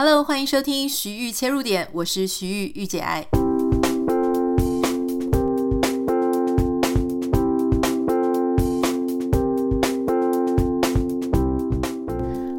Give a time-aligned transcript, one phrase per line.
[0.00, 3.26] Hello，欢迎收听徐玉切入点，我是徐玉御姐爱。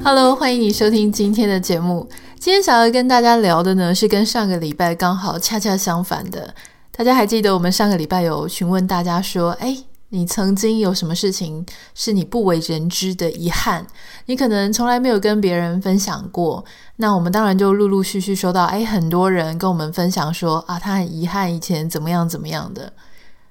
[0.03, 2.09] Hello，欢迎你收听今天的节目。
[2.37, 6.53] 今天想要跟大家聊的呢，是跟上个礼拜刚好恰恰相反的。
[6.91, 9.77] 大家还记得我们上个礼拜有询问大家说，哎。
[10.11, 11.63] 你曾经有什么事情
[11.93, 13.85] 是你不为人知的遗憾？
[14.25, 16.65] 你可能从来没有跟别人分享过。
[16.95, 22.91] 那我们当然就陆陆续续收到，哎，很多人跟我们分享说啊，他很遗憾以前怎么样怎么样的。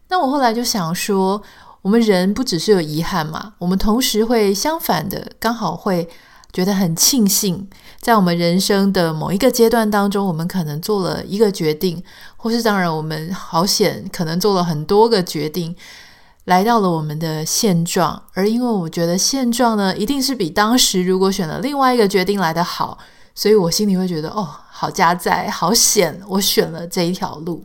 [0.09, 1.41] 那我后来就想说，
[1.83, 6.09] 我们人不只是有遗憾嘛，我们同时会相反的，刚好会
[6.53, 7.69] 觉得很庆幸，
[8.01, 12.03] 在我们人生的某一个阶段当中，我们可能做了一个决定，
[12.37, 15.77] 或是当然我们好险，可能做了很多个决定。
[16.49, 22.97] 来到了我们的现状，而因为我觉得现状呢，一定是比当时如果选了另外一个决定来得好，
[23.35, 27.63] 所以我心里会觉得哦，好加在，好险，我选了这一条路。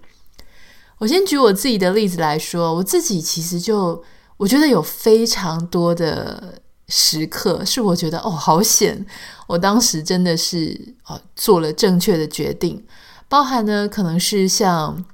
[0.98, 4.04] 我先举我自己的例子来说，我自己其实就
[4.36, 6.56] 我觉得有非常多的
[6.90, 9.06] 时刻是我觉得哦，好险，
[9.48, 12.84] 我当时真的是哦做了正确的决定，
[13.30, 15.06] 包含呢可能是像。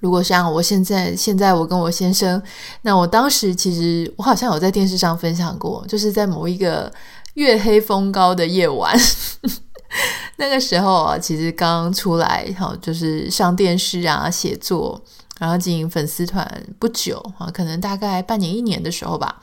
[0.00, 2.40] 如果像我现在，现在我跟我先生，
[2.82, 6.92] 那我当时其实我好像有在电视上分享过，就是在某一个
[7.34, 8.94] 月黑风高的夜晚，
[10.36, 15.02] 那个时候啊，其实刚出来，好，就是上电视啊，写作，
[15.38, 19.40] 然后经营粉丝团不久啊，可能大概半年一年的时候吧。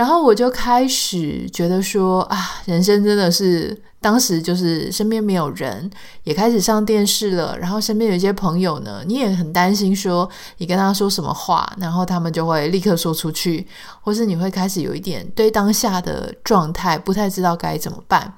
[0.00, 5.90] 然后我就开始觉得说啊，人生真的是当时就是身边没有人，
[6.24, 7.58] 也开始上电视了。
[7.58, 13.66] 然后身边有一些朋友呢，你也很担心说你跟他说什么话，然后他们就会立刻说出去，
[14.00, 18.32] 或是你会开始有一点对当下的状态不太知道该怎么办。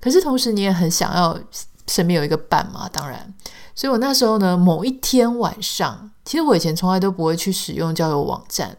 [0.00, 1.36] 可是同时你也很想要
[1.88, 3.34] 身边有一个伴嘛，当然。
[3.74, 8.76] 所以我那时候呢，某一天晚上，其实我以前从来都不会去使用交友网站。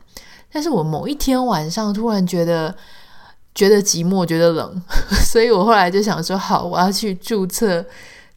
[0.52, 2.76] 但是我某一天晚上突然觉得
[3.56, 4.82] 觉得寂寞，觉得冷，
[5.26, 7.86] 所以我后来就想说，好，我要去注册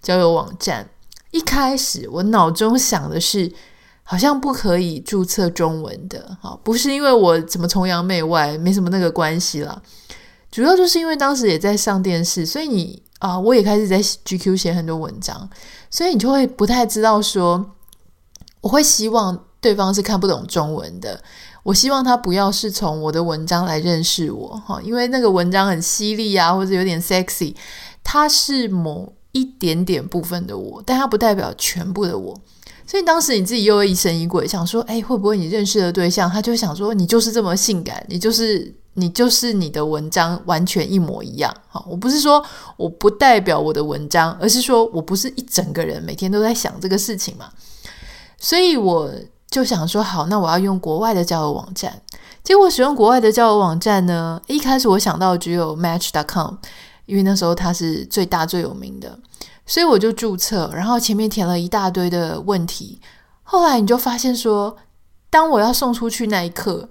[0.02, 0.88] 交友网站。
[1.30, 3.52] 一开始我脑中想的是，
[4.04, 9.82] 好像不可以注册中文的，好，不是因为我怎么崇洋媚外，没什么那个关系啦。
[10.50, 15.48] 主要就是因为当时也在上电视，所以你啊、我也开始在 GQ 写很多文章，
[15.90, 17.72] 所以你就会不太知道说，
[18.60, 21.20] 我会希望对方是看不懂中文的。
[21.64, 27.54] 我希望他不要是从我的文章来认识我哈，因为那个文章很犀利啊，或者有点 sexy，
[28.04, 32.38] 他是某一点点部分的我，但他不代表全部的我。
[32.86, 41.50] 所以当时你自己又疑神疑鬼，想说，哎，会不会你认识的对象，他就想说你就是这么性感，你就是你就是你的文章完全一模一样。
[41.70, 42.44] 哈，我不是说
[42.76, 47.48] 我不代表我的文章，而是说我不是一整个人每天都在想这个事情嘛。
[48.38, 49.10] 所以我。
[49.54, 52.02] 就想说好，那我要用国外的交友网站。
[52.42, 56.56] 结果使用国外的交友网站呢，一开始我想到只有 Match.com，
[57.06, 59.16] 因为那时候它是最大最有名的，
[59.64, 63.00] 所以我就注册，然后前面填了一大堆的问题。
[63.44, 64.76] 后来你就发现说，
[65.30, 66.88] 当我要送出去那一刻，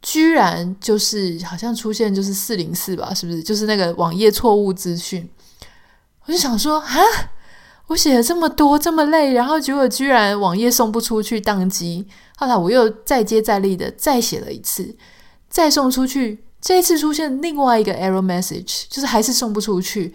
[0.00, 3.42] 居然就是好像出现就是四零四吧，是不是？
[3.42, 5.28] 就是那个网页错误资讯。
[6.26, 6.94] 我就想说啊。
[7.88, 12.04] 我写了这么多，这么累，然后结果居然网页送不出去，宕机。
[12.36, 14.96] 后来我又再接再厉的再写了一次，
[15.48, 16.44] 再送出去。
[16.60, 20.12] 这一次出现另外一个 error message，就是还是送不出去。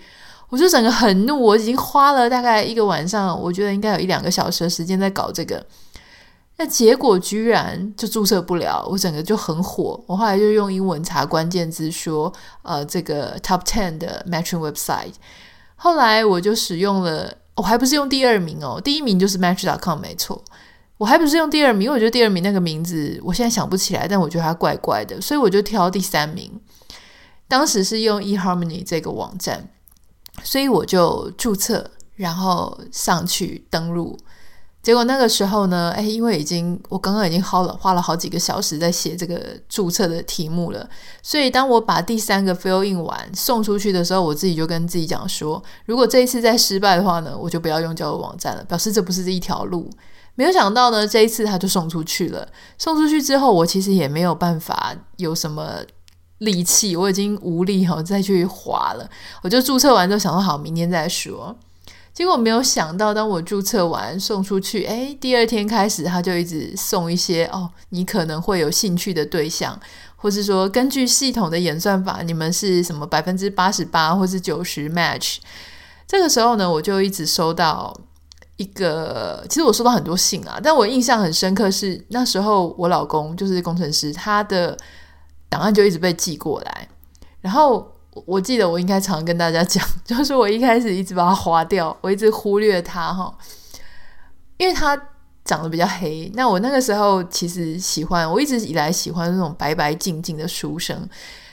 [0.49, 5.65] 我就整个很怒，我已经花了大概一个晚上，我觉得应该有一两个小时的时间在搞这个。
[6.57, 10.03] 那结果居然就注册不了，我整个就很火。
[10.07, 12.31] 我后来就用英文查关键字说，
[12.63, 15.13] 呃，这个 top ten 的 matching website。
[15.77, 17.37] 后来我就使用了。
[17.55, 20.43] 我还不是用第二名哦，第一名就是 Match.com 没错。
[20.97, 26.51] 我还不是用第二名，因为我觉得第二名那个名字我现在想不起来，但我觉得它怪怪的，所以我就挑第三名。
[27.47, 29.67] 当时是用 eHarmony 这个网站，
[30.43, 34.17] 所以我就注册，然后上去登录。
[34.83, 39.39] 结果那个时候呢，哎，因为已经我刚刚已经耗了花了好几个小时在写这个
[39.69, 40.89] 注册的题目了，
[41.21, 49.87] 所以当我把第三个 fill in 完送出去的时候，我自己就跟自己讲说，如果这一次再失败的话呢，我就不要用交友网站了，表示这不是一条路。
[50.33, 52.47] 没有想到呢，这一次他就送出去了。
[52.77, 55.75] 送出去之后，我其实也没有办法有什么
[56.39, 59.07] 力气，我已经无力哈再去滑了。
[59.43, 61.55] 我就注册完之后想说好，明天再说。
[62.13, 69.79] 结果没有想到，当我注册完送出去，诶，第二天开始他就一直送一些哦，你可能会有兴趣的对象，
[70.17, 75.37] 或是说根据系统的演算法，你们是什么百分之八十八或是九十 match，
[76.05, 77.95] 这个时候呢，我就一直收到
[78.57, 84.77] 一个，其实我收到很多信啊，但我印象很深刻是那时候我老公就是工程师，他的
[85.47, 86.87] 档案就一直被寄过来，
[87.39, 87.89] 然后
[88.25, 93.35] 我记得我应该常跟大家讲，就是我一开始一直把它划掉，我一直忽略它哈，
[94.57, 94.99] 因为它。
[95.43, 101.09] 长得比较黑，那我那个时候其实喜欢，我一直以来喜欢那种白白净净的书生，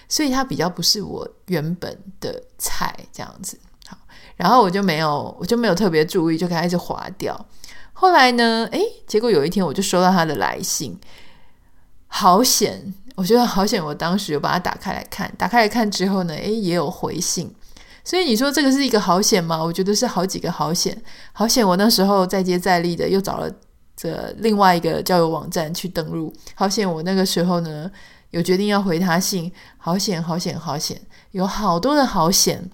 [0.08, 3.58] 所以它比较不是我原本的菜这样子。
[3.86, 3.96] 好，
[4.36, 7.46] 然后我就没有，我就没有特别注意，就开始划掉。
[7.94, 10.96] 后来呢，诶，结果有一天我就收到他的来信，
[12.08, 12.92] 好险！
[13.14, 17.54] 我觉得好险，我当时有把它打开来看，打开来看之后呢，诶，也有回信。
[18.04, 19.62] 所以你说这个是一个好险吗？
[19.62, 21.00] 我觉得是好几个好险，
[21.32, 21.66] 好险！
[21.66, 23.50] 我那时候再接再厉的又找了。
[24.00, 26.88] 这另外一个交友网站去登录，好险！
[26.88, 27.90] 我那个时候呢，
[28.30, 31.00] 有决定要回他信，好险，好险，好险！
[31.32, 32.70] 有好多的好险，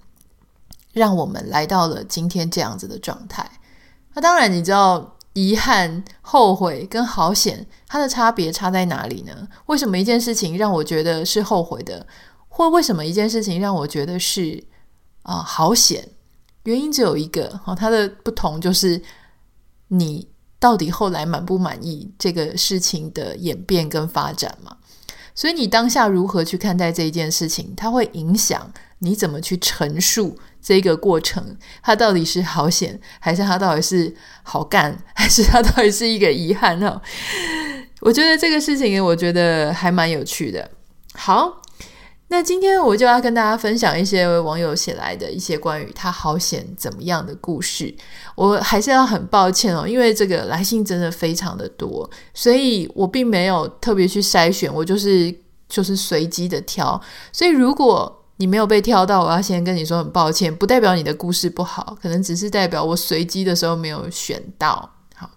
[0.92, 3.50] 让我们来到了今天这样子的状态。
[4.12, 9.46] 那当然，你知道遗憾、后悔跟好险它的差别差在哪里呢？
[9.66, 12.06] 为什么一件事情让我觉得是后悔的，
[12.48, 14.64] 或为什么一件事情让我觉得是
[15.22, 16.08] 啊、好险？
[16.62, 19.02] 原因只有一个，哈，它的不同就是
[19.88, 20.28] 你。
[20.60, 24.74] 到底后来满不满意这个事情的演变跟发展嘛？
[25.34, 31.56] 所以你当下如何去看待这一件事情，它会影响你怎么去陈述这个过程。
[31.82, 34.12] 它到底是好险，还是它到底是
[34.42, 36.98] 好干，还是它到底是一个遗憾呢？
[38.00, 40.70] 我觉得这个事情，我觉得还蛮有趣的。
[41.14, 41.60] 好。
[42.28, 47.94] 那今天我就要跟大家分享一些网友写来的一些关于他好险怎么样的故事。
[48.34, 55.32] 我还是要很抱歉哦，因为这个来信真的非常的多，所以我并没有特别去筛选，我就是
[55.68, 57.00] 就是随机的挑。
[57.30, 64.90] 所以如果你没有被挑到，我要先跟你说很抱歉，不代表你的故事不好，可能只是代表我随机的时候没有选到。
[65.14, 65.30] 好，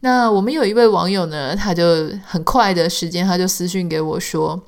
[0.00, 4.62] 那我们有一位网友呢，他就很快的时间他就私讯给我说。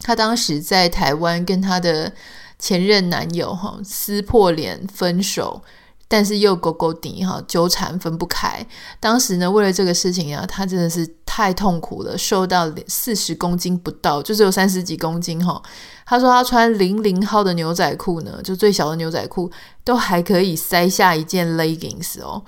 [0.00, 2.12] 他当时在台湾跟他的
[2.58, 5.62] 前任男友哈撕破脸分手，
[6.06, 8.66] 但是又勾勾底哈纠缠分不开。
[9.00, 15.62] 当时呢，为了这个事情啊，他真的是太痛苦了，瘦到四十公斤不到，就只有三十几公斤哈。
[16.06, 19.50] 他说他穿零零号的牛仔裤呢，就最小的牛仔裤
[19.84, 22.42] 都还可以塞下一件 leggings 哦，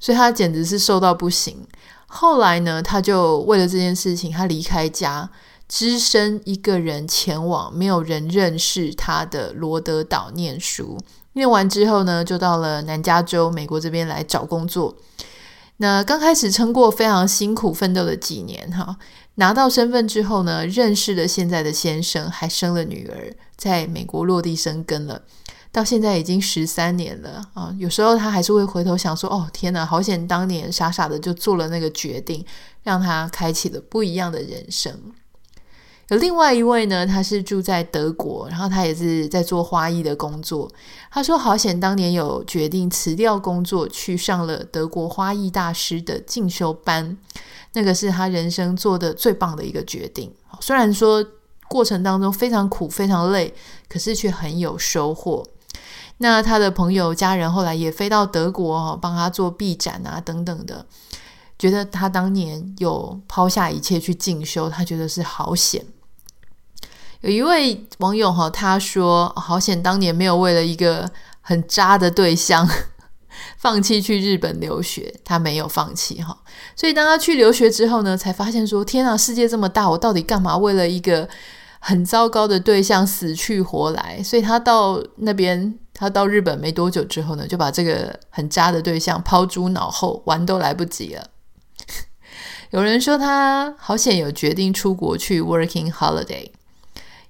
[0.00, 1.64] 所以他简直是瘦到不行。
[2.06, 5.30] 后来呢，他就为了这件事情，他离开家。
[5.68, 10.98] 只身一个人前往没有人认识他的罗德岛念书，
[11.34, 14.96] 念完之后呢，就到了南加州美国这边来找工作。
[15.78, 18.96] 那刚开始撑过非常辛苦奋斗的几年哈，
[19.34, 25.22] 拿到身份之后呢，认识了现在的先生，还生了女儿，在美国落地生根了。
[25.70, 32.42] 到现在已经十三年了啊，有时候他还是会回头想说：“哦，天哪，好险当年傻傻的就做了那个决定，
[32.82, 34.98] 让他开启了不一样的人生。”
[36.08, 40.70] 有另外一位呢，他是住在德国，然后他也是在做花艺的工作。
[41.10, 47.18] 他说：“好险，当年有决定辞掉工作，去上了德国花艺大师的进修班，
[47.72, 50.32] 那个是他人生做的最棒的一个决定。
[50.60, 51.26] 虽然说
[51.66, 53.52] 过程当中非常苦、非常累，
[53.88, 55.44] 可是却很有收获。
[56.18, 60.86] 那他的朋友、家人后来也飞到德国，帮他做臂展啊等等的，
[61.58, 65.84] 觉得他当年有抛下一切去进修，他觉得是好险。”
[67.26, 72.68] 有一位网友哈，他说：“好险当年没有为了一个很渣的对象
[73.58, 76.38] 放弃去日本留学，他没有放弃哈。
[76.76, 81.28] 所以当他去留学之后呢，才发现说：天啊，世界这么大，我到底干嘛为了一个
[81.80, 84.22] 很糟糕的对象死去活来？
[84.22, 91.26] 所以他到那边，他到日本没多久之后呢，就把这个很渣的对象抛诸脑后，玩都来不及了。
[92.70, 96.48] 有人说他好险有决定出国去 working holiday。”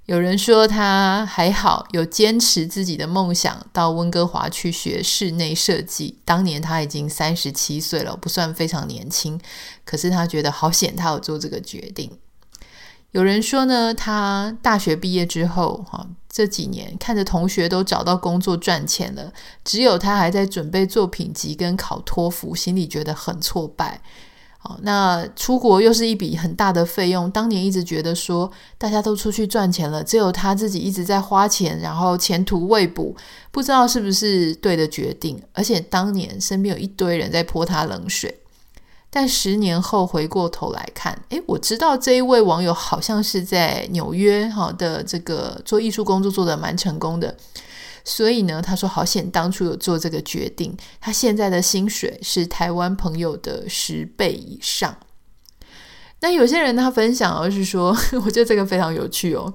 [0.06, 6.16] 有人说他还好，有坚持自己的梦想，到温哥华去学室内设计。
[6.24, 9.40] 当年他已经三十七岁了，不算非常年轻，
[9.84, 12.08] 可是他觉得好险，他有做这个决定。
[13.10, 19.32] 有人说呢，他大学毕业之后，哈，这几年看着同学都找到工作赚钱了，
[19.64, 24.00] 只有他还在准备作品集跟考托福，心里觉得很挫败。
[24.82, 27.30] 那出国又是一笔很大的费用。
[27.30, 33.14] 当年一直觉得说，大家都出去赚钱了，只有他自己一直在花钱，然后前途未卜，
[33.50, 35.40] 不知道是不是对的决定。
[35.52, 38.40] 而且当年身边有一堆人在泼他冷水。
[39.08, 47.34] 但十年后回过头来看，诶，我知道这一位网友好像是在纽约哈的这个做艺术工作做得蛮成功的。
[48.08, 50.76] 所以呢，他说好险当初有做这个决定。
[51.00, 54.96] 他现在的薪水是台湾朋友的十倍以上。
[56.20, 57.94] 那有些人他分享而是说，
[58.24, 59.52] 我觉得这个非常有趣哦。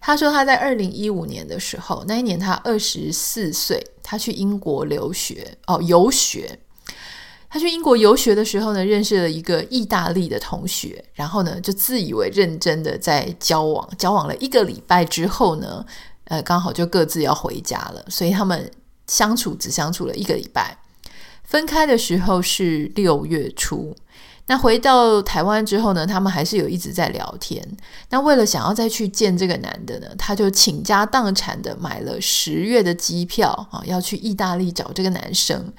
[0.00, 6.58] 他说他在二零一五年的时候，那一年他二十四岁，他去英国留学哦，游学。
[7.48, 15.84] 他去英国游学的时候呢，认识了一个意大利的同学，然后呢，就自以为认真的在交往，交往了一个礼拜之后呢，
[16.32, 18.70] 呃，刚好就各自要回家了，所以他们
[19.06, 20.78] 相处只相处了一个礼拜。
[21.44, 23.94] 分开的时候是六月初，
[24.46, 27.62] 那回到台湾之后呢，他们还是有一直在聊天。
[28.08, 35.70] 那为了想要再去见这个男的呢，他就倾家荡产的买了十月的机票啊，要去意大利找这个男生。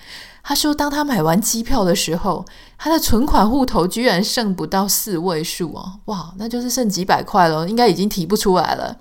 [0.44, 2.46] 他说，当他买完机票的时候，
[2.78, 8.96] 他的存款户头居然剩不到四位数哦，哇，那就是剩几百块了，应该已经提不出来了。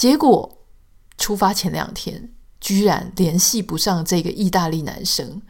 [0.00, 0.50] 结果
[1.18, 5.42] 出发前两天，居然联系不上这个意大利男生。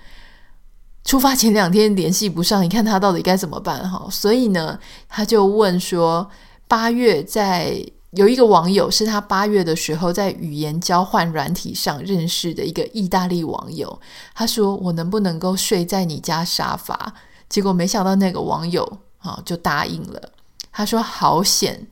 [1.04, 4.09] 出发前两天联系不上，你看他到底该怎么办哈？
[4.11, 4.76] 所以呢，
[5.09, 6.28] 他就问说，
[6.66, 7.80] 八月在。
[8.14, 14.00] 有一个网友是他八月的时候在语言交换软体上认识的一个意大利网友，
[14.35, 17.14] 他说：“我能不能够睡在你家沙发？”
[17.49, 20.33] 结果没想到那个网友啊就答应了。
[20.73, 21.87] 他说：“好险！”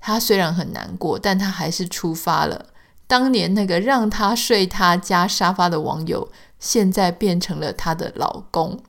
[0.00, 2.66] 他虽然很难过，但他还是出发了。
[3.06, 8.82] 当年那个让他睡他家沙发的网友，现在变成了他的老公。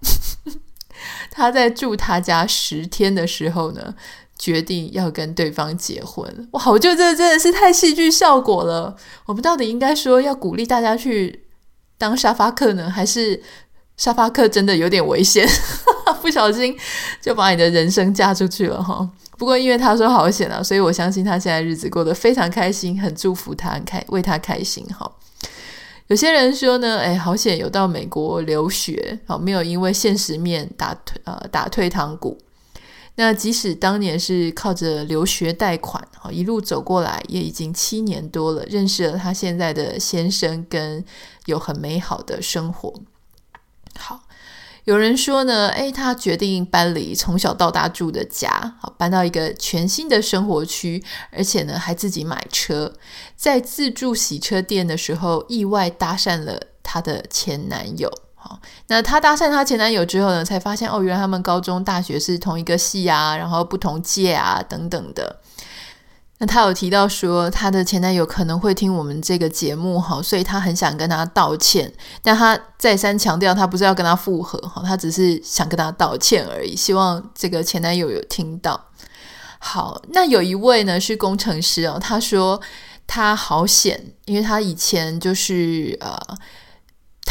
[1.31, 3.95] 他在住他家十天的时候呢，
[4.37, 6.69] 决定要跟对方结婚，哇！
[6.69, 8.97] 我觉得这真的是太戏剧效果了。
[9.25, 11.45] 我们到底应该说要鼓励大家去
[11.97, 13.41] 当沙发客呢，还是
[13.99, 15.45] 沙发客真的有点危险，
[16.23, 16.73] 不小心
[17.21, 19.07] 就把你的人生嫁出去了哈？
[19.37, 25.11] 不过因为他说好险啊，所以我相信他现在日子过得非常开心，很祝福他，很开为他开心哈。
[26.07, 32.37] 有些人说呢，哎，好险有到美国留学，好没有因为现实面打退呃打退堂鼓。
[33.15, 36.01] 那即使当年是靠着留学贷款，
[36.31, 41.03] 一路走过来，也已经七年多了，认识了他现在的先生，跟
[41.47, 42.93] 有很美好的生活。
[43.99, 44.21] 好，
[44.85, 52.93] 有人说呢，诶，他决定搬离从小到大住的家，好，搬到一个全新的生活区，而且呢，还自己买车，
[53.35, 58.09] 在自助洗车店的时候，意外搭讪了他的前男友。
[58.41, 65.41] 好，那她搭讪她前男友之后呢，才发现哦，原来他们高中、大学是同一个系啊，然后不同届啊，等等的。
[66.39, 71.93] 那她有提到说，她的前男友可能会听我们这个节目，哈，所以她很想跟他道歉，
[72.23, 78.85] 但她再三强调，她不是要跟他复合，哈，她只是想跟他道歉而已，希望这个前男友有听到。
[79.59, 82.59] 好，那有一位呢是工程师哦，他说
[83.05, 86.17] 他好险，因为他以前就是呃。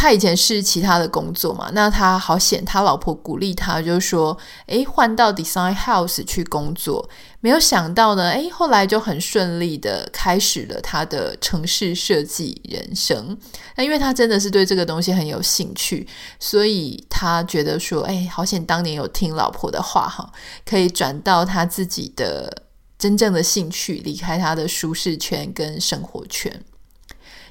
[0.01, 7.09] 他以前是其他的工作嘛，那他好险，他老婆鼓励他，就说，诶，换到 Design House 去工作。
[7.41, 13.39] 没有想到呢，诶，后来就很顺利的开始了他的城市设计人生。
[13.77, 16.07] 那因为他真的是对这个东西很有兴趣，
[16.41, 20.33] 所以他觉得说，诶，好险当年有听老婆的话哈，
[20.67, 22.65] 可以转到他自己的
[22.99, 26.65] 真正的兴趣，离开他的舒适圈跟生活圈。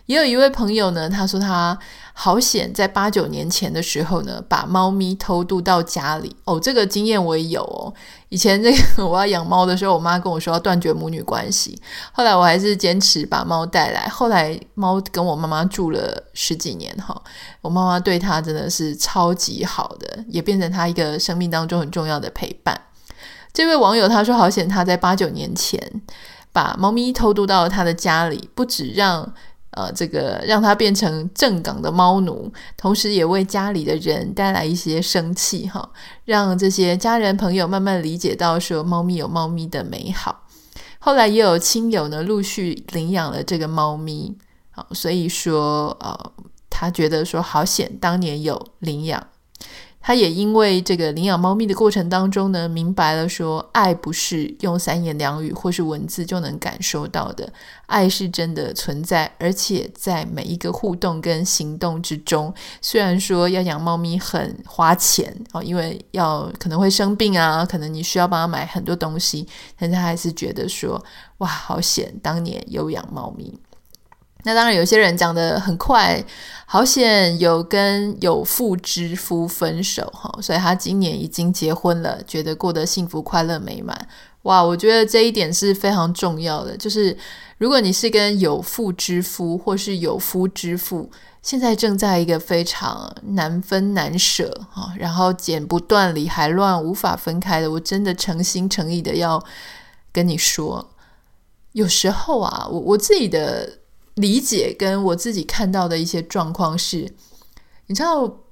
[0.06, 1.78] 也有一位朋友呢，他说他
[2.20, 6.36] 好险，在八九年前的时候呢，把猫咪偷渡到家里。
[6.46, 7.94] 哦，这个经验我也有哦。
[8.30, 11.80] 以前这个我要养猫的时候，我妈跟我说要断绝母女关系，
[12.12, 14.08] 后来我还是坚持把猫带来。
[14.08, 17.22] 后来猫跟我妈妈住了十几年哈，
[17.62, 22.82] 我妈妈对它真的是超级好的，也变成它一个生命当中很重要的陪伴。
[23.54, 26.02] 这位网友他说好险，他在八九年前
[26.52, 29.36] 把猫咪偷渡到了他的家里，不止让。
[29.78, 35.88] 呃，这个让它变成正港的猫奴，同时也为家里的人带来一些生气哈，
[36.26, 40.48] 让这些家人朋友慢慢理解到说，猫咪有猫咪的美好。
[40.98, 44.36] 后来也有亲友呢陆续领养了这个猫咪，
[44.72, 46.32] 好，所以说呃，
[46.72, 49.28] 他觉得说好险，当年有领养。
[50.08, 57.52] 他也因为这个领养猫咪的过程当中呢，明白了说，爱不是用三言两语或是文字就能感受到的，
[57.88, 62.54] 爱是真的存在，而且在每一个互动跟行动之中。
[62.82, 69.46] 虽然说要养猫咪很花钱哦，因为要可能会生病啊，可能你需要帮他买很多东西，
[69.78, 71.04] 但他还是觉得说，
[71.40, 73.54] 哇，好险，当年有养猫咪。
[74.44, 76.24] 那当然，有些人讲得很快，
[76.66, 84.08] 好险有跟有妇之夫分手哈，所以他今年已经结婚了，觉得过得幸福、快乐、美满。
[84.44, 87.18] 哇，我觉得这一点是非常重要的，就是
[87.58, 99.44] 如果你是跟有妇之夫或是有夫之妇，现在正在一个非常难分难舍啊，然后剪不断理还乱无法分开的，我真的诚心诚意的要
[100.14, 100.90] 跟你说，
[101.74, 103.80] 有时候啊，我我自己的
[104.18, 107.16] 理解跟我自己看到的一些状况是，
[107.88, 108.44] 你知道。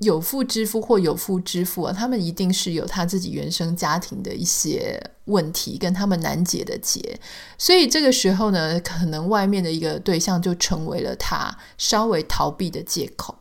[0.00, 7.18] 有妇之夫或有妇之妇啊，他们一定是有他自己原生家庭的一些问题，跟他们难解的结，
[7.58, 13.36] 所以这个时候呢，可能外面的一个对象就成为了他稍微逃避的借口。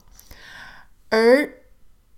[1.09, 1.47] 而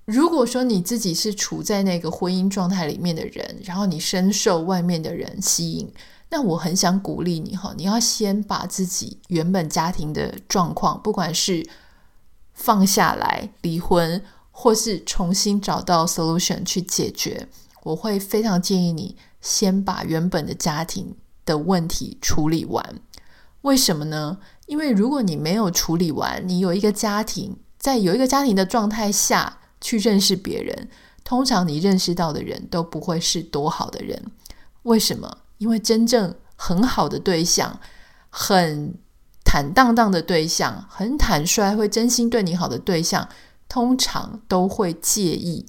[0.06, 5.92] 如果说你自己是处在那个婚姻状态里面的人，然后你深受外面的人吸引，
[6.32, 11.68] 那我很想鼓励你哈，你要先把自己原本家庭的状况，不管是
[12.54, 17.50] 放下来离婚，或是重新找到 solution 去解决，
[17.84, 23.02] 我会非常建议你先把原本的家庭的问题处理完。
[23.62, 24.38] 为什么呢？
[24.68, 30.90] 因为如果你没有处理完，你有一个家庭，在有一个家庭的状态下去认识别人，
[31.24, 34.32] 通常你认识到的人都不会是多好的人。
[34.84, 35.40] 为什么？
[35.60, 37.80] 因为真正很好的对象，
[38.30, 38.96] 很
[39.46, 43.30] 坦荡荡的对象，很坦率，会真心对你好的对象，
[43.70, 45.66] 通常都会介意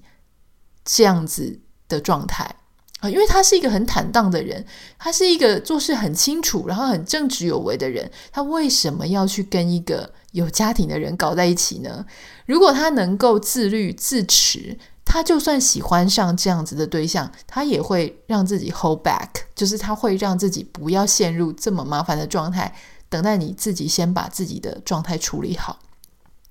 [0.85, 2.57] 这样子的状态
[3.01, 4.65] 啊，因为他是一个很坦荡的人，
[4.99, 12.05] 他是一个做事很清楚，然后很正直有为的人，他为什么要去跟一个有家庭的人搞在一起呢？
[12.47, 14.79] 如果他能够自律自持，
[15.13, 22.73] 他就算喜欢上这样子的对象，他也会让自己 hold back，就是他会让自己不要陷入这么麻烦的状态。
[23.09, 25.81] 等待你自己先把自己的状态处理好。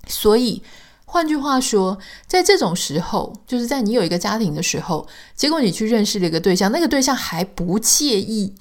[0.08, 0.62] 所以，
[1.06, 1.98] 换句话说，
[2.28, 8.54] 在这种时候，就是在你有一个家庭的时候，结果你去认识了一个对象，那个对象还不介意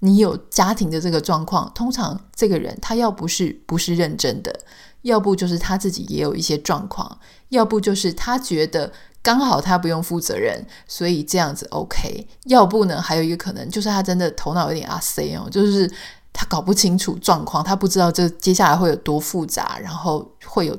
[0.00, 1.70] 你有家庭的这个状况。
[1.76, 4.58] 通常，这个人他要不是不是认真的，
[5.02, 8.92] 要不就是他自己也有一些状况，要不就是他觉得
[9.28, 12.26] 刚好他不用负责任，所以这样子 OK。
[12.44, 15.90] 要不呢，还有一个可能就是他真的头脑有点阿塞哦，就是。
[16.40, 20.78] 他搞不清楚状况，他不知道这接下来会有多复杂，然后会有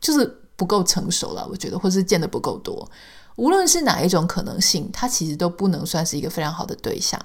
[0.00, 2.88] 就是不够成熟了，我觉得，或是见得不够多。
[3.34, 7.20] 无论是哪一种可能性，他其实都不能算是一个非常好的对象。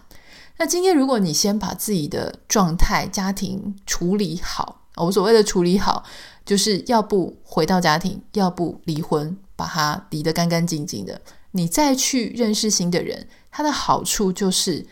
[0.57, 6.03] 那今天如果你先把自己的状态、家庭处理好，我所谓的处理好，
[6.43, 11.19] 就是要不回到家庭，要不离婚，把它离得干干净净的，
[11.51, 14.87] 你再去认识新的人，它的好处就是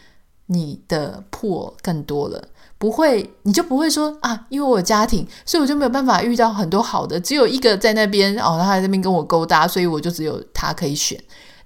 [0.47, 2.49] 你的破更多了。
[2.77, 11.17] 不会，你就不会说啊，因为我有家庭，所以我就没有办法遇到很多好的，只有一个在那边哦，他在那边跟我勾搭，所以我就只有他可以选。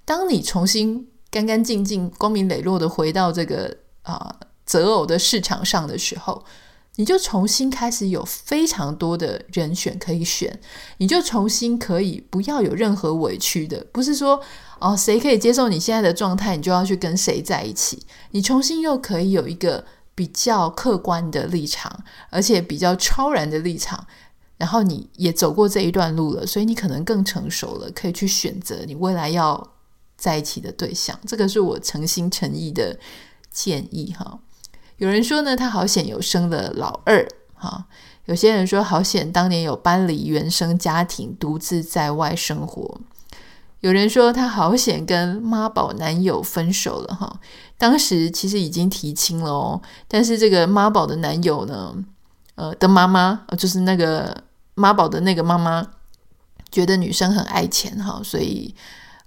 [0.05, 6.45] 当你重新干干净净、光明磊落的回到这个啊择偶的市场上的时候，
[6.95, 10.59] 你就重新开始有非常多的人选可以选，
[10.97, 14.41] 你就重新可以不要有任何委屈的，不是说
[14.79, 19.85] 哦谁可以接受你现在的状态，你就要去跟谁在一起，你重新又可以有一个。
[20.13, 24.05] 比较客观的立场，而且比较超然的立场，
[24.57, 29.75] 然后你也走过这一段路了，所以你可能更成熟了，可以去选择你未来要
[30.17, 31.17] 在一起的对象。
[31.25, 32.99] 这个是我诚心诚意的
[33.49, 34.37] 建议哈。
[35.01, 37.85] 有人说呢，他好险有生了老二哈，
[38.25, 43.01] 有些人说好险当年有搬离原生家庭，独自在外生活。
[43.79, 47.39] 有人说他好险跟妈宝男友分手了哈，
[47.79, 51.95] 当时其实已经提亲了哦，但是这个妈宝的男友呢，
[52.53, 54.43] 呃的妈妈就是那个
[54.75, 55.83] 妈宝的那个妈妈，
[56.71, 58.75] 觉得女生很爱钱哈，所以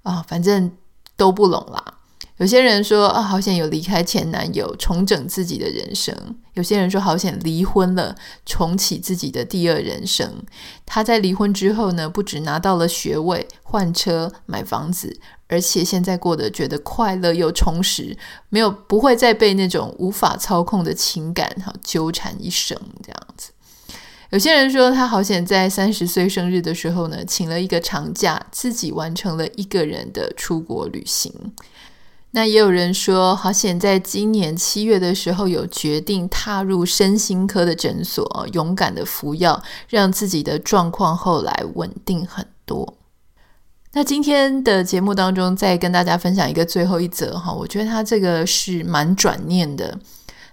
[0.04, 0.70] 啊，反正
[1.16, 1.93] 都不拢啦。
[2.38, 6.12] 有些人说啊，好险有离开前男友，重整自己的人生；
[6.55, 10.42] 有些人说好险离婚了，重启自己的第二人生。
[10.85, 15.16] 他在离婚之后呢，不止拿到了学位、换车、买房子，
[15.47, 18.18] 而且现在过得觉得快乐又充实，
[18.49, 23.53] 没有不会再被那种无法操控的情感哈纠缠一生这样子。
[24.31, 31.33] 有些人说他好险在三十岁生日的时候呢，请了一个长假，自己完成了一个人的出国旅行。
[32.37, 42.97] 那也有人说，好险在今年七月的时候有决定踏入身心科的诊所，勇敢的服药，让自己的状况后来稳定很多。
[43.92, 49.97] 那今天的节目当中，再跟大家分享一个最后一则哈，我觉得他这个是蛮转念的。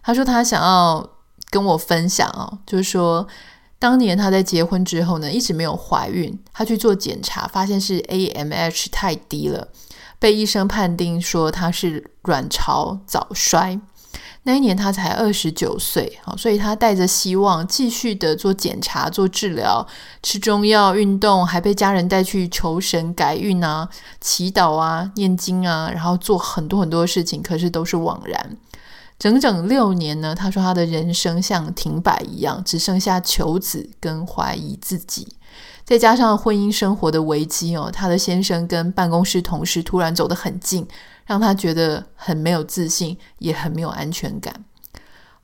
[0.03, 1.09] 他说他想要
[1.49, 3.27] 跟我分享哦，就是说
[3.79, 9.69] 当年他在结婚之后呢，一直没有怀孕，他去做检查，发现是 AMH 太低了。
[10.21, 13.81] 被医生判定说他是卵巢早衰，
[14.43, 19.85] 那一年他才二十九岁，好，所以他带着希望继续的做检查、做治疗、
[20.23, 23.87] 吃中药、运动，还被家人带去求神改运啊、
[24.19, 28.57] 祈祷啊、念经啊，然后做很多很多事情，可是都是枉然。
[29.19, 35.27] 整整六年呢，他说他的人生像停摆一样，只剩下求子跟怀疑自己，
[35.85, 40.87] 再加上婚姻生活的危机哦，他的先生跟办公室同事突然走得很近。
[41.25, 44.65] 让他觉得很没有自信，也很没有安全感。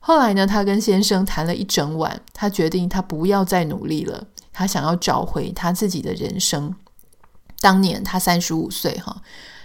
[0.00, 6.74] 后来呢，他跟先生谈了一整晚，他决定他不要再努力了，他想要找回他自己的人生。
[7.60, 9.22] 当年他三十五岁，哈，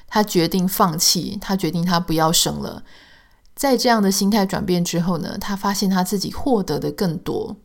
[0.07, 2.83] 他决定放弃，他决定他不要生了。
[3.55, 7.55] 在这样的心态转变之后呢，他发现他自己获得的更多。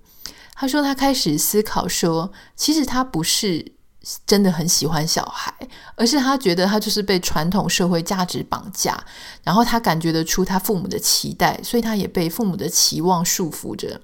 [0.55, 3.78] 他说他开始思考说，其实他不是。
[4.27, 5.53] 真的很喜欢小孩，
[5.95, 8.99] 而是他觉得他就是被传统社会价值绑架，
[9.43, 14.01] 然后他感觉得出他父母的期待，所以他也被父母的期望束缚着。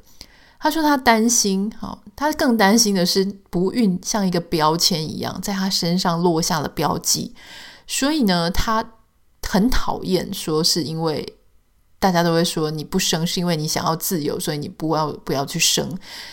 [0.59, 7.35] 他说他担心，好，他更担心的是不孕像一个标签一样在他身上落下了标记，
[7.87, 8.85] 所以呢，他
[9.48, 11.38] 很讨厌说是因为。
[12.05, 15.90] 大家都会说你不生是因为你想要自由，所以你不要不要去生。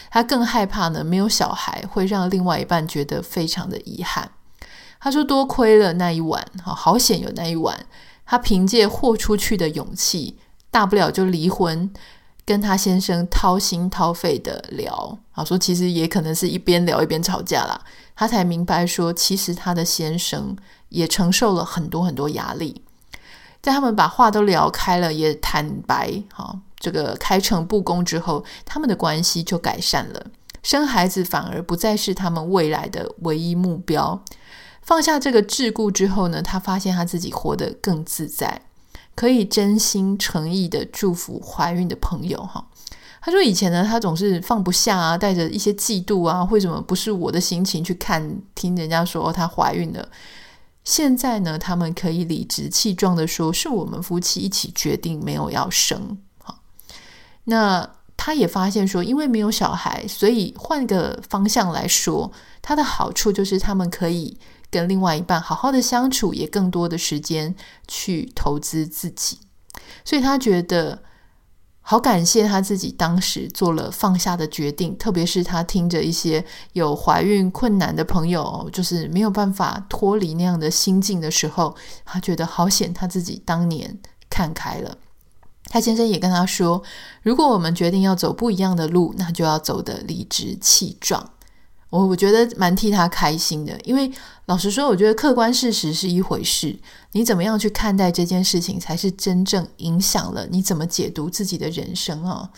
[0.09, 4.29] 他更害怕呢，没有小孩会让另外一半觉得非常的遗憾。
[4.99, 7.85] 他说多亏了那一晚，好好险有那一晚。
[8.25, 10.37] 他凭借豁出去的勇气，
[10.69, 11.89] 大不了就离婚，
[12.45, 15.17] 跟他先生掏心掏肺的聊。
[15.31, 17.79] 好说其实也可能是一边聊一边吵架啦。
[18.13, 20.53] 他才明白说，其实他的先生
[20.89, 22.83] 也承受了很多很多压力。
[23.61, 30.25] 在他们把话都聊开了，也坦白，哈，这个开诚布公之后，他们的关系就改善了。
[30.63, 34.23] 生孩子反而不再是他们未来的唯一目标。
[34.81, 38.61] 放下这个桎梏之后呢，他发现他自己活得更自在，
[39.15, 42.67] 可以真心诚意的祝福怀孕的朋友，哈。
[43.21, 50.09] 他说以前呢，他总是放不下啊，带着一些嫉妒啊，为什么不是我的心情去看，听人家说她怀孕了。
[50.83, 56.59] 现在呢，他们可以理直气壮的说：“是我们夫妻一起决定没有要生。”好，
[57.43, 64.37] 那他也发现说，因为没有小孩，所以换个方向来说，他的好处就是他们可以
[64.69, 67.55] 跟另外一半好好的相处，也更多的时间
[67.87, 69.39] 去投资自己，
[70.03, 71.03] 所以他觉得。
[71.91, 81.75] 好感谢他自己当时做了放下的决定，特别是他听着一些有怀孕困难的朋友，就是没有办法脱离那样的心境的时候，
[82.05, 83.99] 他觉得好险，他自己当年
[84.29, 84.97] 看开了。
[85.65, 86.81] 他先生也跟他说，
[87.23, 91.31] 如果我们决定要走不一样的路，那就要走得理直气壮。
[91.91, 94.11] 我我觉得蛮替他开心的，因为
[94.45, 96.79] 老实说，我觉得客观事实是一回事，
[97.11, 102.49] 你怎么样去看待这件事情，才是真正影响了你怎么解读自己的人生啊。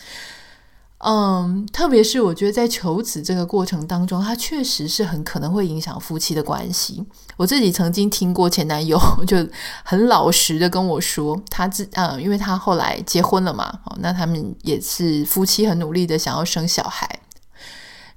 [1.06, 7.04] 嗯，特别是我觉得在求子这个过程当中，它确实是很可能会影响夫妻的关系。
[7.36, 9.36] 我自己曾经听过前男友 就
[9.82, 17.06] 很老实的跟我说，他自嗯，因为他后来结婚了嘛，哦那他们也是夫妻很努力的想要生小孩。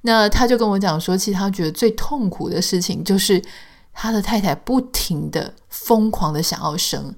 [0.07, 3.43] 那他就跟我讲说，其实他觉得最痛苦的事情就是
[3.93, 7.13] 他的太太不停的疯狂的想要生。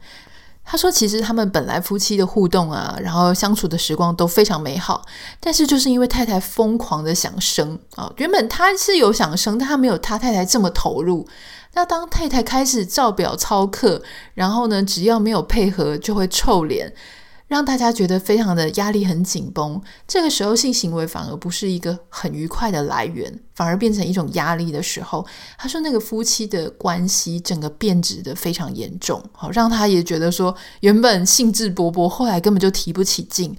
[0.66, 5.06] 他说，其实他们本来夫妻的互动啊，然后相处的时光都非常美好，
[5.40, 11.28] 但是就是因为太太疯狂的想生啊，原本他是有想生，但他没有他太太这么投入。
[11.74, 14.02] 那当太太开始照表操课，
[14.34, 16.92] 然后呢，只要没有配合就会臭脸。
[17.50, 25.26] 让大家觉得非常的压力很紧绷，这个时候性行为反而不是一个很愉快的来源，反而变成一种压力的时候，
[25.58, 33.58] 他说那个夫妻的关系整个变质的非常严重，好让他也觉得说原本兴致勃勃，后来根本就提不起劲。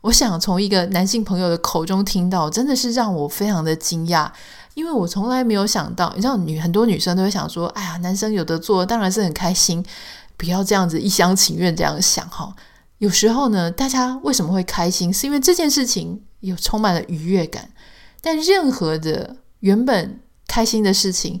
[0.00, 4.28] 我想从一个男性朋友的口中听到，真的是让我非常的惊讶，
[4.74, 9.84] 因为我从来没有想到，你知道女很多女生都会想说，哎呀，男生有的做当然是很开心，
[10.36, 12.52] 不要这样子一厢情愿这样想哈。
[12.98, 15.12] 有时候呢，大家为什么会开心？
[15.12, 17.70] 是因为这件事情有充满了愉悦感。
[18.20, 21.40] 但任何的原本开心的事情，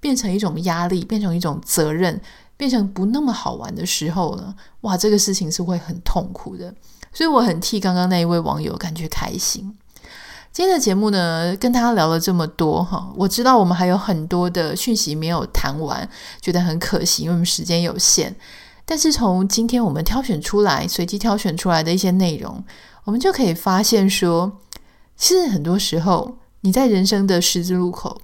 [0.00, 2.20] 变成一种压力，变成一种责任，
[2.56, 6.74] 变成不那么好玩的时候呢，哇，这个事情是会很痛苦的。
[7.12, 9.76] 所以我很替刚刚那一位网友感觉开心。
[10.52, 16.08] 今天的节目呢，跟大家聊了这么多哈，我知道我们还有很多的讯息没有谈完，
[16.40, 18.34] 觉得很可惜，因为我们时间有限。
[18.88, 22.64] 但是从今天我们挑选出来、随机挑选出来的一些内容，
[23.02, 24.60] 我们就可以发现说，
[25.16, 28.22] 其实很多时候你在人生的十字路口，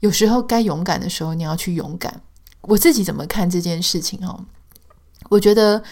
[0.00, 2.22] 有时候该勇敢的时候，你要去勇敢。
[2.62, 4.18] 我自己怎么看这件事情？
[4.26, 4.44] 哦，
[5.28, 5.82] 我觉得，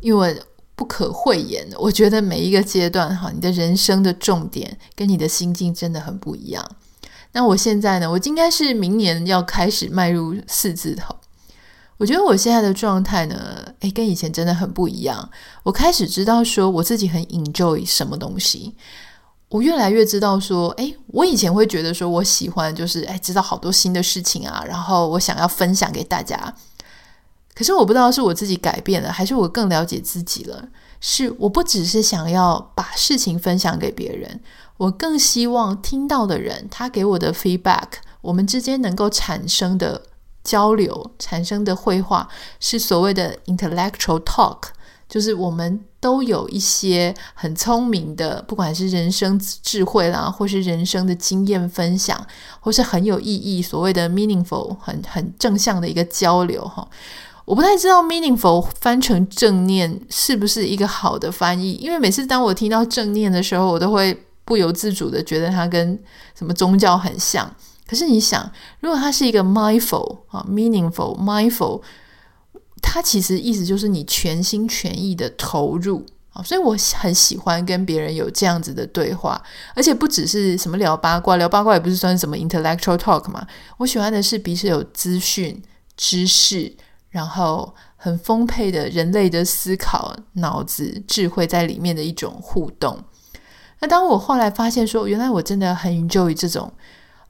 [0.00, 0.40] 因为
[0.76, 1.66] 不可讳言。
[1.78, 6.64] 我觉得每一个阶段哈，你的人生的重点跟你的心境真的很不一样。
[7.32, 11.14] 那我现在呢，我应该是明年要开始迈入四字头。
[11.98, 15.28] 我觉得我现在的状态呢，诶，跟以前真的很不一样。
[15.62, 18.74] 我开始知道说我自己很 enjoy 什么东西。
[19.48, 26.54] 我越来越知道说，诶，我以前会觉得说我喜欢就是诶，知道好多新的事情啊，然后我想要分享给大家。
[27.54, 30.68] 可是我不知道是我自己改变了，还是我更了解自己了。
[31.00, 34.40] 是我不只是想要把事情分享给别人，
[34.76, 37.88] 我更希望听到的人他给我的 feedback，
[38.20, 40.02] 我们之间能够产生的。
[40.46, 42.28] 交流产生的绘画
[42.60, 44.58] 是所谓的 intellectual talk，
[45.08, 52.24] 就是我们都有一些很聪明的，不管是人生智慧啦，或是人生的经验分享，
[52.60, 56.86] 或是很有意义，所谓的 meaningful，很很正向的一个交流哈。
[57.44, 65.98] 我不太知道 meaningful 翻成正念是不是一个好的翻译，因为每次当我听到正念的时候，我都会不由自主的觉得它跟
[66.38, 67.52] 什么宗教很像。
[67.86, 71.80] 可是你想，如果它是一个 mindful 啊，meaningful mindful，
[72.82, 79.40] 它其实意思就是你全心全意的投入啊，所以我很喜欢跟别人有这样子的对话，
[79.74, 83.46] 而且不只是什么聊八卦，聊八卦也不是算什么 intellectual talk 嘛，
[83.76, 85.62] 我喜欢的是彼此有资讯、
[85.96, 86.74] 知识，
[87.10, 92.98] 然后很丰沛的人类的思考、脑子、智慧在里面的一种互动。
[93.78, 96.72] 那当我后来发现说，原来我真的很 enjoy 这种。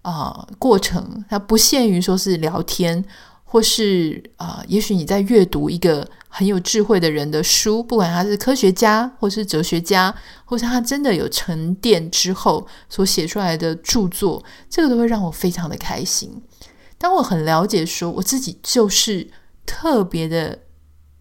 [0.07, 3.05] 啊、过程它不限于说是聊天，
[3.43, 10.15] 或是啊、也许你在阅读一个很有智慧的人的书，不管他是科学家，或是哲学家，
[10.45, 16.41] 或是他真的有沉淀之后所写出来的著作，这个都会让我非常的开心。
[16.97, 19.29] 当我很了解说我自己就是
[19.67, 20.57] 特别的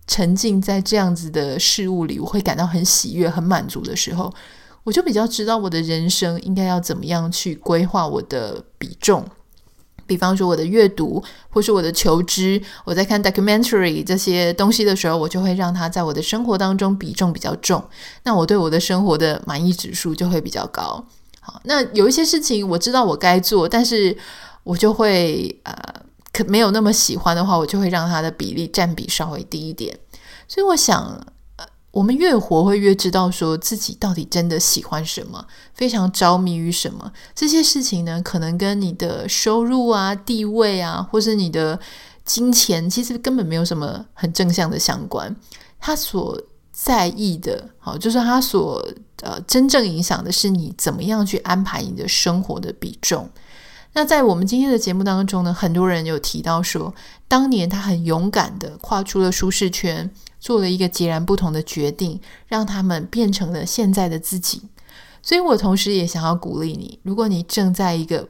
[0.06, 4.32] 沉浸在这样子的事物里，我会感到很喜悦、很满足的时候。
[4.86, 9.26] 我就比较知道我的人生应该要怎么样去规划我的比重，
[10.06, 17.84] 比方说我的阅读，或是我的求知，我在看 documentary 这些东西的时候，我就会让它在我的生活当中比重比较重，
[18.24, 21.04] 那我对我的生活的满意指数就会比较高。
[21.42, 24.16] 好，那有一些事情我知道我该做，但是
[24.64, 25.74] 我就会呃，
[26.32, 29.98] 可没有那么喜欢的话，我就会让它的比例占比稍微低一点。
[30.48, 31.26] 所以我想。
[31.96, 37.10] 我们越活会越知道说自己到底真的喜欢什么，非常着迷于什么。
[37.34, 41.80] 这些事情呢，可能跟你的收入啊、地位啊，或是你的
[42.26, 45.34] 金钱，其实根本没有什么很正向的相关。
[45.80, 46.38] 他所
[46.74, 48.86] 在意的，好，就是他所
[49.22, 53.30] 呃真正影响的是你怎么样去安排你的生活的比重。
[53.94, 56.94] 那在我们今天的节目当中呢，很多人有提到说，
[57.30, 60.12] 当年他很勇敢的跨出了舒适圈。
[60.46, 64.62] 做了一个截然不同的决定，让他们变成了现在的自己。
[65.24, 68.30] 所以我同时也想要鼓励你，如果你正在一个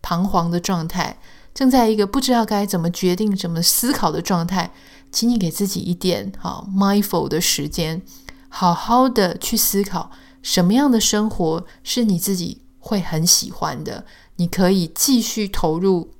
[0.00, 1.18] 彷徨的状态，
[1.52, 4.72] 正在一个不知道该怎么决定、怎么思考的状态，
[5.12, 8.00] 请你给自己一点好 mindful 的时间，
[8.48, 16.14] 好好的去思考什么样的生活是你自己会很喜欢的，你可以继续投入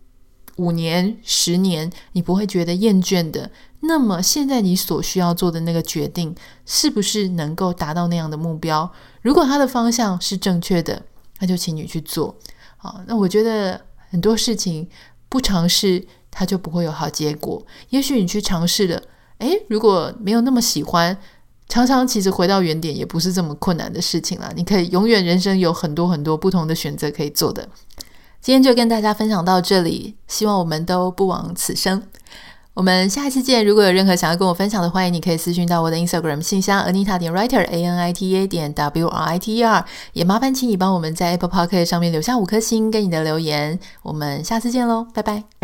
[0.57, 3.51] 五年、十年，你不会觉得厌倦的。
[3.87, 8.90] 那么现在你所需要做的那个决定，是不是能够达到那样的目标？
[9.23, 11.03] 如果它的方向是正确的，
[11.40, 12.37] 那就请你去做。
[12.77, 14.88] 好，那我觉得很多事情
[15.29, 17.64] 不尝试，它就不会有好结果。
[17.90, 19.03] 也许你去尝试了，
[19.38, 21.16] 诶，如果没有那么喜欢，
[21.68, 24.53] 常常其实回到原点也不是这么困难的事情了。
[24.57, 27.68] 你可以永远人生有很多很多不同的选择可以做的。
[28.40, 32.03] 今天就跟大家分享到这里，希望我们都不枉此生。
[32.75, 33.65] 我们下一次见。
[33.65, 39.55] 如果有任何想要跟我分享的，欢迎你可以私讯到我的 Instagram 信箱 Anita 点 Writer A N I T A 点 W R I T
[39.55, 39.85] E R。
[40.13, 43.79] 也麻烦请你帮我们在 Apple p o c k e t 上面留下五颗星跟你的留言。
[44.03, 45.63] 我们下次见喽，拜拜。